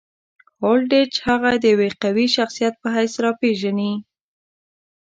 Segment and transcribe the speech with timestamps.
[0.61, 3.93] هولډیچ هغه د یوه قوي شخصیت په حیث راپېژني.